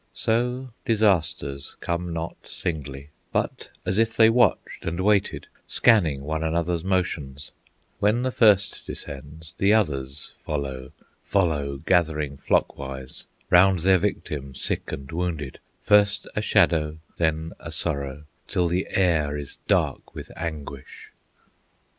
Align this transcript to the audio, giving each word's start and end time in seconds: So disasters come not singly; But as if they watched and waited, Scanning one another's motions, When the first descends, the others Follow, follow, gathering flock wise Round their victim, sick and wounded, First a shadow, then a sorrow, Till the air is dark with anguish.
So 0.15 0.69
disasters 0.83 1.75
come 1.79 2.11
not 2.11 2.47
singly; 2.47 3.09
But 3.31 3.69
as 3.85 3.99
if 3.99 4.17
they 4.17 4.31
watched 4.31 4.83
and 4.83 4.99
waited, 4.99 5.45
Scanning 5.67 6.23
one 6.23 6.41
another's 6.43 6.83
motions, 6.83 7.51
When 7.99 8.23
the 8.23 8.31
first 8.31 8.87
descends, 8.87 9.53
the 9.59 9.73
others 9.75 10.33
Follow, 10.39 10.91
follow, 11.21 11.77
gathering 11.77 12.35
flock 12.37 12.79
wise 12.79 13.27
Round 13.51 13.81
their 13.81 13.99
victim, 13.99 14.55
sick 14.55 14.91
and 14.91 15.11
wounded, 15.11 15.59
First 15.83 16.27
a 16.35 16.41
shadow, 16.41 16.97
then 17.17 17.51
a 17.59 17.71
sorrow, 17.71 18.23
Till 18.47 18.67
the 18.67 18.87
air 18.89 19.37
is 19.37 19.59
dark 19.67 20.15
with 20.15 20.31
anguish. 20.35 21.11